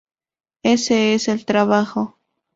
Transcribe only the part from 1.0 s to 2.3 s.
es el trabajo.